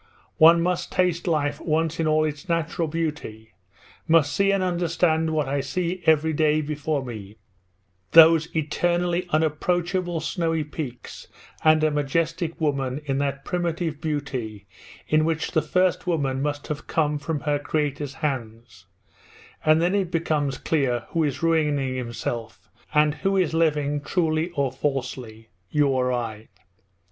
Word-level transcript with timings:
One 0.39 0.61
must 0.63 0.91
taste 0.91 1.27
life 1.27 1.59
once 1.61 1.99
in 1.99 2.07
all 2.07 2.25
its 2.25 2.49
natural 2.49 2.87
beauty, 2.87 3.53
must 4.07 4.33
see 4.33 4.51
and 4.51 4.63
understand 4.63 5.29
what 5.29 5.47
I 5.47 5.61
see 5.61 6.01
every 6.07 6.33
day 6.33 6.59
before 6.59 7.05
me 7.05 7.35
those 8.13 8.47
eternally 8.55 9.27
unapproachable 9.29 10.19
snowy 10.21 10.63
peaks, 10.63 11.27
and 11.63 11.83
a 11.83 11.91
majestic 11.91 12.59
woman 12.59 13.01
in 13.05 13.19
that 13.19 13.45
primitive 13.45 14.01
beauty 14.01 14.65
in 15.07 15.23
which 15.23 15.51
the 15.51 15.61
first 15.61 16.07
woman 16.07 16.41
must 16.41 16.65
have 16.65 16.87
come 16.87 17.19
from 17.19 17.41
her 17.41 17.59
creator's 17.59 18.15
hands 18.25 18.87
and 19.63 19.83
then 19.83 19.93
it 19.93 20.09
becomes 20.09 20.57
clear 20.57 21.03
who 21.09 21.23
is 21.23 21.43
ruining 21.43 21.95
himself 21.95 22.71
and 22.91 23.13
who 23.13 23.37
is 23.37 23.53
living 23.53 24.01
truly 24.01 24.49
or 24.55 24.71
falsely 24.71 25.49
you 25.69 25.89
or 25.89 26.11
I. 26.11 26.47